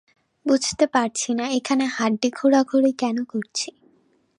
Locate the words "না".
1.33-1.45